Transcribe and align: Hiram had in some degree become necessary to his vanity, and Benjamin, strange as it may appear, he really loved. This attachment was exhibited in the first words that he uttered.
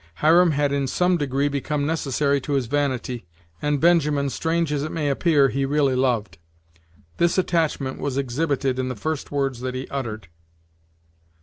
Hiram 0.15 0.49
had 0.53 0.71
in 0.71 0.87
some 0.87 1.15
degree 1.15 1.47
become 1.47 1.85
necessary 1.85 2.41
to 2.41 2.53
his 2.53 2.65
vanity, 2.65 3.27
and 3.61 3.79
Benjamin, 3.79 4.31
strange 4.31 4.73
as 4.73 4.81
it 4.81 4.91
may 4.91 5.09
appear, 5.11 5.49
he 5.49 5.63
really 5.63 5.93
loved. 5.95 6.39
This 7.17 7.37
attachment 7.37 7.99
was 7.99 8.17
exhibited 8.17 8.79
in 8.79 8.89
the 8.89 8.95
first 8.95 9.29
words 9.31 9.61
that 9.61 9.75
he 9.75 9.87
uttered. 9.89 10.27